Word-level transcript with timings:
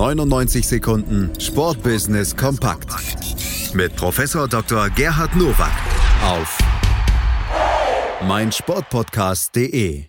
99 0.00 0.66
Sekunden 0.66 1.30
Sportbusiness 1.38 2.34
kompakt 2.34 2.88
mit 3.74 3.94
Professor 3.96 4.48
Dr. 4.48 4.88
Gerhard 4.88 5.36
Nowak 5.36 5.72
auf 6.24 6.58
meinsportpodcast.de. 8.26 10.04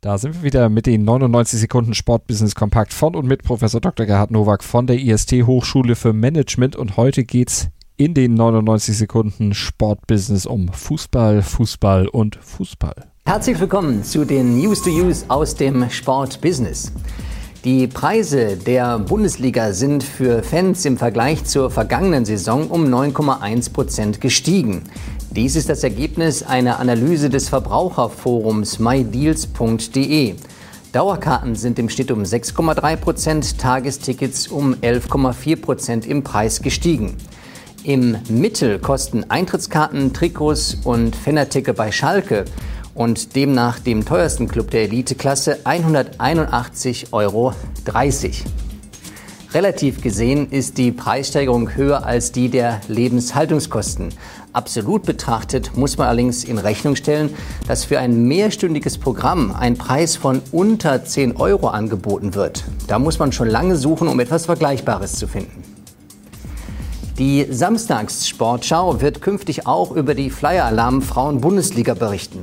Da 0.00 0.18
sind 0.18 0.34
wir 0.34 0.42
wieder 0.42 0.68
mit 0.68 0.86
den 0.86 1.04
99 1.04 1.60
Sekunden 1.60 1.94
Sportbusiness 1.94 2.56
Kompakt 2.56 2.92
von 2.92 3.14
und 3.14 3.28
mit 3.28 3.44
Professor 3.44 3.80
Dr. 3.80 4.06
Gerhard 4.06 4.32
Nowak 4.32 4.64
von 4.64 4.88
der 4.88 4.98
IST 4.98 5.34
Hochschule 5.46 5.94
für 5.94 6.12
Management 6.12 6.74
und 6.74 6.96
heute 6.96 7.22
geht's 7.22 7.68
in 7.96 8.12
den 8.12 8.34
99 8.34 8.98
Sekunden 8.98 9.54
Sportbusiness 9.54 10.46
um 10.46 10.66
Fußball, 10.72 11.42
Fußball 11.42 12.08
und 12.08 12.40
Fußball. 12.42 13.06
Herzlich 13.24 13.60
willkommen 13.60 14.02
zu 14.02 14.24
den 14.24 14.58
News 14.58 14.82
to 14.82 14.90
Use 14.90 15.24
aus 15.28 15.54
dem 15.54 15.88
Sportbusiness. 15.90 16.90
Die 17.66 17.88
Preise 17.88 18.56
der 18.56 18.96
Bundesliga 19.00 19.72
sind 19.72 20.04
für 20.04 20.44
Fans 20.44 20.84
im 20.84 20.96
Vergleich 20.96 21.44
zur 21.46 21.68
vergangenen 21.68 22.24
Saison 22.24 22.68
um 22.68 22.84
9,1 22.84 23.72
Prozent 23.72 24.20
gestiegen. 24.20 24.84
Dies 25.32 25.56
ist 25.56 25.68
das 25.68 25.82
Ergebnis 25.82 26.44
einer 26.44 26.78
Analyse 26.78 27.28
des 27.28 27.48
Verbraucherforums 27.48 28.78
mydeals.de. 28.78 30.36
Dauerkarten 30.92 31.56
sind 31.56 31.80
im 31.80 31.88
Schnitt 31.88 32.12
um 32.12 32.22
6,3 32.22 32.94
Prozent, 32.98 33.58
Tagestickets 33.58 34.46
um 34.46 34.74
11,4 34.74 35.56
Prozent 35.60 36.06
im 36.06 36.22
Preis 36.22 36.62
gestiegen. 36.62 37.16
Im 37.82 38.16
Mittel 38.28 38.78
kosten 38.78 39.24
Eintrittskarten, 39.28 40.12
Trikots 40.12 40.78
und 40.84 41.16
Fanartikel 41.16 41.74
bei 41.74 41.90
Schalke 41.90 42.44
und 42.96 43.36
demnach 43.36 43.78
dem 43.78 44.04
teuersten 44.04 44.48
Club 44.48 44.70
der 44.70 44.82
Eliteklasse 44.82 45.58
181,30 45.64 47.12
Euro. 47.12 47.52
Relativ 49.52 50.00
gesehen 50.02 50.50
ist 50.50 50.76
die 50.76 50.90
Preissteigerung 50.92 51.76
höher 51.76 52.04
als 52.04 52.32
die 52.32 52.48
der 52.48 52.80
Lebenshaltungskosten. 52.88 54.08
Absolut 54.52 55.04
betrachtet 55.04 55.76
muss 55.76 55.98
man 55.98 56.08
allerdings 56.08 56.42
in 56.42 56.58
Rechnung 56.58 56.96
stellen, 56.96 57.30
dass 57.68 57.84
für 57.84 57.98
ein 57.98 58.24
mehrstündiges 58.26 58.98
Programm 58.98 59.54
ein 59.54 59.76
Preis 59.76 60.16
von 60.16 60.42
unter 60.50 61.04
10 61.04 61.36
Euro 61.36 61.68
angeboten 61.68 62.34
wird. 62.34 62.64
Da 62.86 62.98
muss 62.98 63.18
man 63.18 63.32
schon 63.32 63.48
lange 63.48 63.76
suchen, 63.76 64.08
um 64.08 64.18
etwas 64.18 64.46
Vergleichbares 64.46 65.12
zu 65.12 65.28
finden. 65.28 65.62
Die 67.18 67.46
Samstagssportschau 67.48 69.00
wird 69.00 69.22
künftig 69.22 69.66
auch 69.66 69.90
über 69.90 70.14
die 70.14 70.28
Flyer-Alarm 70.28 71.00
Frauen-Bundesliga 71.00 71.94
berichten. 71.94 72.42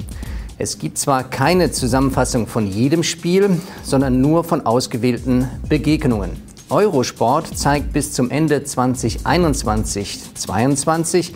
Es 0.64 0.80
gibt 0.80 0.97
zwar 0.97 1.23
keine 1.25 1.72
Zusammenfassung 1.72 2.47
von 2.47 2.66
jedem 2.66 3.03
Spiel, 3.03 3.59
sondern 3.83 4.22
nur 4.22 4.45
von 4.45 4.66
ausgewählten 4.66 5.50
Begegnungen. 5.67 6.42
Eurosport 6.69 7.58
zeigt 7.58 7.92
bis 7.92 8.14
zum 8.14 8.31
Ende 8.31 8.59
2021-22 8.59 11.34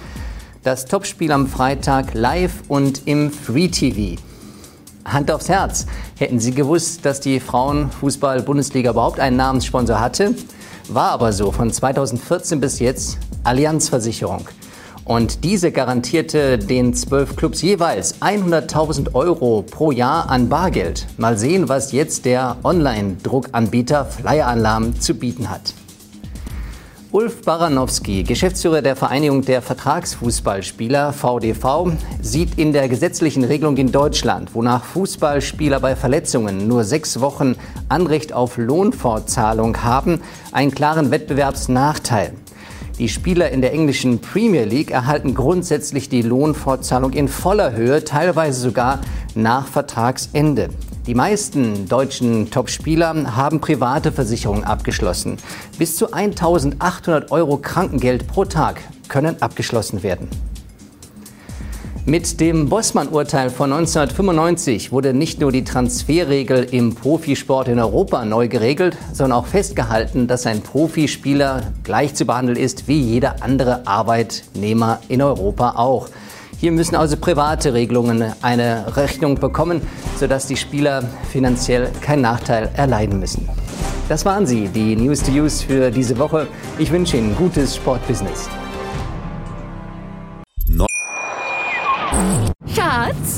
das 0.64 0.86
Topspiel 0.86 1.33
am 1.33 1.48
Freitag 1.48 2.14
live 2.14 2.53
und 2.70 3.02
im 3.05 3.30
Free 3.30 3.67
TV. 3.67 4.17
Hand 5.03 5.30
aufs 5.30 5.50
Herz. 5.50 5.88
Hätten 6.17 6.39
Sie 6.39 6.53
gewusst, 6.53 7.03
dass 7.03 7.20
die 7.20 7.42
Frauenfußball-Bundesliga 7.42 8.92
überhaupt 8.92 9.20
einen 9.20 9.36
Namenssponsor 9.36 10.00
hatte? 10.00 10.36
War 10.88 11.11
aber 11.11 11.33
so 11.33 11.52
von 11.52 11.70
2014 11.70 12.61
bis 12.61 12.80
jetzt 12.80 13.17
Allianzversicherung. 13.44 14.48
Und 15.08 15.45
diese 15.45 15.72
garantierte 15.72 16.58
den 16.58 16.94
zwölf 16.94 17.38
Clubs 17.38 17.61
jeweils 17.61 18.22
100.000 18.22 19.16
Euro 19.16 19.64
pro 19.64 19.91
Jahr 19.91 20.30
an 20.30 20.49
Bargeld. 20.49 21.08
Mal 21.16 21.38
sehen, 21.38 21.69
was 21.69 21.94
jetzt 21.94 22.25
der 22.25 22.58
Online-Druckanbieter 22.66 24.03
Flyer 24.03 24.47
Alarm 24.47 24.99
zu 24.99 25.14
bieten 25.16 25.49
hat. 25.49 25.73
Ulf 27.14 27.41
Baranowski, 27.44 28.23
Geschäftsführer 28.23 28.81
der 28.81 28.97
Vereinigung 28.97 29.44
der 29.44 29.61
Vertragsfußballspieler 29.61 31.14
VDV, 31.14 31.94
sieht 32.21 32.59
in 32.59 32.73
der 32.73 32.89
gesetzlichen 32.89 33.45
Regelung 33.45 33.77
in 33.77 33.93
Deutschland, 33.93 34.54
wonach 34.55 34.83
Fußballspieler 34.83 35.80
bei 35.80 35.95
Verletzungen 35.95 36.67
nur 36.67 36.83
sechs 36.83 37.21
Wochen 37.21 37.55
Anrecht 37.87 38.33
auf 38.33 38.58
Lohnfortzahlung 38.58 39.83
haben, 39.83 40.20
einen 40.52 40.71
klaren 40.71 41.11
Wettbewerbsnachteil. 41.11 42.33
Die 42.99 43.09
Spieler 43.09 43.52
in 43.52 43.61
der 43.61 43.73
englischen 43.73 44.21
Premier 44.21 44.63
League 44.63 44.89
erhalten 44.89 45.35
grundsätzlich 45.35 46.09
die 46.09 46.23
Lohnfortzahlung 46.23 47.13
in 47.13 47.27
voller 47.27 47.73
Höhe, 47.73 48.03
teilweise 48.03 48.59
sogar 48.59 49.02
nach 49.35 49.67
Vertragsende. 49.67 50.69
Die 51.05 51.13
meisten 51.13 51.87
deutschen 51.87 52.49
Topspieler 52.49 53.36
haben 53.36 53.61
private 53.61 54.11
Versicherungen 54.11 54.63
abgeschlossen. 54.63 55.37
Bis 55.77 55.95
zu 55.95 56.11
1800 56.11 57.31
Euro 57.31 57.57
Krankengeld 57.57 58.25
pro 58.25 58.45
Tag 58.45 58.81
können 59.09 59.39
abgeschlossen 59.43 60.02
werden. 60.02 60.27
Mit 62.09 62.39
dem 62.39 62.69
Bossmann-Urteil 62.69 63.49
von 63.49 63.73
1995 63.73 64.93
wurde 64.93 65.13
nicht 65.13 65.41
nur 65.41 65.51
die 65.51 65.65
Transferregel 65.65 66.63
im 66.71 66.95
Profisport 66.95 67.67
in 67.67 67.79
Europa 67.79 68.23
neu 68.23 68.47
geregelt, 68.47 68.97
sondern 69.11 69.37
auch 69.37 69.45
festgehalten, 69.45 70.25
dass 70.25 70.45
ein 70.45 70.61
Profispieler 70.61 71.73
gleich 71.83 72.15
zu 72.15 72.23
behandeln 72.23 72.57
ist 72.57 72.87
wie 72.87 72.97
jeder 72.97 73.43
andere 73.43 73.85
Arbeitnehmer 73.85 75.01
in 75.09 75.21
Europa 75.21 75.71
auch. 75.71 76.07
Hier 76.57 76.71
müssen 76.71 76.95
also 76.95 77.17
private 77.17 77.73
Regelungen 77.73 78.23
eine 78.41 78.95
Rechnung 78.95 79.35
bekommen, 79.35 79.81
sodass 80.17 80.47
die 80.47 80.55
Spieler 80.55 81.03
finanziell 81.29 81.89
keinen 81.99 82.21
Nachteil 82.21 82.69
erleiden 82.77 83.19
müssen. 83.19 83.49
Das 84.07 84.23
waren 84.23 84.47
sie, 84.47 84.69
die 84.69 84.95
News 84.95 85.23
to 85.23 85.31
Use 85.33 85.61
für 85.61 85.91
diese 85.91 86.17
Woche. 86.17 86.47
Ich 86.79 86.89
wünsche 86.89 87.17
Ihnen 87.17 87.35
gutes 87.35 87.75
Sportbusiness. 87.75 88.47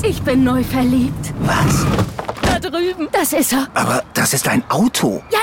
Ich 0.02 0.22
bin 0.22 0.44
neu 0.44 0.64
verliebt. 0.64 1.34
Was? 1.40 1.84
Da 2.42 2.58
drüben. 2.58 3.08
Das 3.12 3.32
ist 3.32 3.52
er. 3.52 3.68
Aber 3.74 4.02
das 4.14 4.32
ist 4.32 4.48
ein 4.48 4.62
Auto. 4.70 5.22
Ja, 5.30 5.38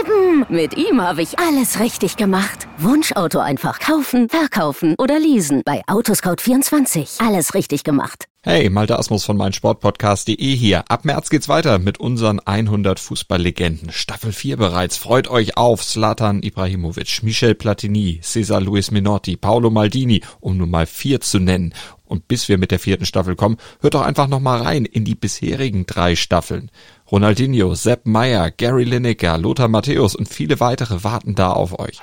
eben. 0.00 0.46
Mit 0.48 0.76
ihm 0.76 1.00
habe 1.02 1.20
ich 1.22 1.38
alles 1.38 1.78
richtig 1.78 2.16
gemacht. 2.16 2.66
Wunschauto 2.78 3.38
einfach 3.38 3.78
kaufen, 3.80 4.28
verkaufen 4.28 4.94
oder 4.98 5.18
leasen. 5.18 5.62
Bei 5.64 5.82
Autoscout24. 5.86 7.24
Alles 7.26 7.54
richtig 7.54 7.84
gemacht. 7.84 8.24
Hey, 8.44 8.70
Malte 8.70 8.98
Asmus 8.98 9.24
von 9.24 9.36
meinsportpodcast.de 9.36 10.56
hier. 10.56 10.84
Ab 10.88 11.04
März 11.04 11.28
geht's 11.28 11.48
weiter 11.48 11.78
mit 11.78 12.00
unseren 12.00 12.40
100 12.40 12.98
Fußballlegenden. 13.00 13.90
Staffel 13.90 14.32
4 14.32 14.56
bereits. 14.56 14.96
Freut 14.96 15.28
euch 15.28 15.56
auf 15.56 15.84
Zlatan 15.84 16.42
Ibrahimovic, 16.42 17.22
Michel 17.24 17.54
Platini, 17.54 18.20
Cesar 18.22 18.60
Luis 18.60 18.90
Minotti, 18.90 19.36
Paolo 19.36 19.70
Maldini, 19.70 20.22
um 20.40 20.56
nur 20.56 20.68
mal 20.68 20.86
vier 20.86 21.20
zu 21.20 21.40
nennen. 21.40 21.74
Und 22.08 22.26
bis 22.26 22.48
wir 22.48 22.58
mit 22.58 22.70
der 22.70 22.78
vierten 22.78 23.06
Staffel 23.06 23.36
kommen, 23.36 23.58
hört 23.80 23.94
doch 23.94 24.02
einfach 24.02 24.26
noch 24.26 24.40
mal 24.40 24.62
rein 24.62 24.84
in 24.84 25.04
die 25.04 25.14
bisherigen 25.14 25.86
drei 25.86 26.16
Staffeln. 26.16 26.70
Ronaldinho, 27.10 27.74
Sepp 27.74 28.06
Meyer, 28.06 28.50
Gary 28.50 28.84
Lineker, 28.84 29.38
Lothar 29.38 29.68
Matthäus 29.68 30.16
und 30.16 30.28
viele 30.28 30.58
weitere 30.58 31.04
warten 31.04 31.34
da 31.34 31.52
auf 31.52 31.78
euch. 31.78 32.00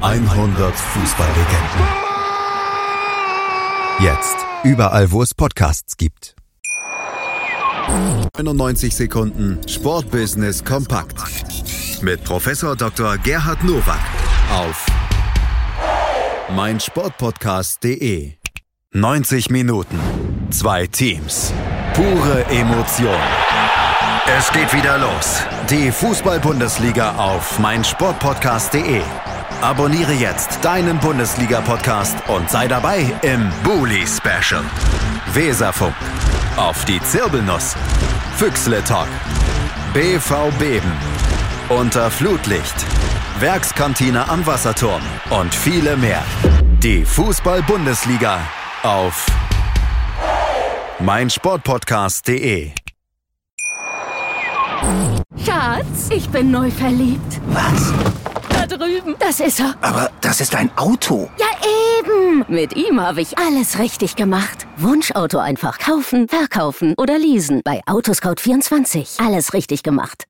100 0.00 0.74
Fußballlegenden. 0.74 2.10
Jetzt 4.00 4.36
überall, 4.64 5.10
wo 5.10 5.22
es 5.22 5.34
Podcasts 5.34 5.98
gibt. 5.98 6.34
99 8.36 8.94
Sekunden 8.94 9.58
Sportbusiness 9.68 10.64
kompakt 10.64 11.16
mit 12.02 12.24
Professor 12.24 12.76
Dr. 12.76 13.18
Gerhard 13.18 13.62
Nowak 13.64 14.00
auf 14.52 14.86
meinsportpodcast.de. 16.50 18.34
90 18.92 19.50
Minuten, 19.50 19.98
zwei 20.50 20.86
Teams, 20.86 21.52
pure 21.94 22.44
Emotion. 22.50 23.20
Es 24.38 24.52
geht 24.52 24.72
wieder 24.74 24.98
los. 24.98 25.42
Die 25.70 25.90
Fußball-Bundesliga 25.90 27.16
auf 27.16 27.58
meinsportpodcast.de. 27.58 29.00
Abonniere 29.62 30.12
jetzt 30.12 30.64
deinen 30.64 30.98
Bundesliga-Podcast 30.98 32.16
und 32.28 32.48
sei 32.50 32.66
dabei 32.66 33.04
im 33.22 33.50
Bully 33.62 34.06
Special. 34.06 34.62
Weserfunk. 35.34 35.94
Auf 36.56 36.84
die 36.84 37.00
Zirbelnuss. 37.02 37.76
Füchsle 38.36 38.82
Talk. 38.84 39.08
BV 39.92 40.50
Beben. 40.58 40.92
Unter 41.68 42.10
Flutlicht. 42.10 42.74
Werkskantine 43.38 44.28
am 44.28 44.46
Wasserturm 44.46 45.02
und 45.30 45.54
viele 45.54 45.96
mehr. 45.96 46.22
Die 46.82 47.04
Fußball-Bundesliga 47.04 48.40
auf 48.82 49.26
meinsportpodcast.de. 50.98 52.72
Schatz, 55.44 56.08
ich 56.10 56.28
bin 56.28 56.50
neu 56.50 56.70
verliebt. 56.70 57.40
Was? 57.48 57.92
drüben. 58.70 59.16
Das 59.18 59.40
ist 59.40 59.60
er. 59.60 59.74
Aber 59.80 60.10
das 60.20 60.40
ist 60.40 60.54
ein 60.54 60.70
Auto. 60.76 61.30
Ja, 61.38 61.46
eben. 61.98 62.44
Mit 62.48 62.76
ihm 62.76 63.00
habe 63.00 63.20
ich 63.20 63.38
alles 63.38 63.78
richtig 63.78 64.16
gemacht. 64.16 64.66
Wunschauto 64.76 65.38
einfach 65.38 65.78
kaufen, 65.78 66.28
verkaufen 66.28 66.94
oder 66.96 67.18
leasen. 67.18 67.60
Bei 67.64 67.80
Autoscout24. 67.86 69.24
Alles 69.24 69.52
richtig 69.52 69.82
gemacht. 69.82 70.24